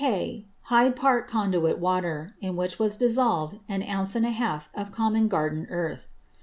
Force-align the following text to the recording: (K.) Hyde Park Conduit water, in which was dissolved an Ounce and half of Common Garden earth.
(K.) 0.03 0.47
Hyde 0.63 0.95
Park 0.95 1.29
Conduit 1.29 1.77
water, 1.77 2.33
in 2.41 2.55
which 2.55 2.79
was 2.79 2.97
dissolved 2.97 3.59
an 3.69 3.83
Ounce 3.83 4.15
and 4.15 4.25
half 4.25 4.67
of 4.73 4.91
Common 4.91 5.27
Garden 5.27 5.67
earth. 5.69 6.07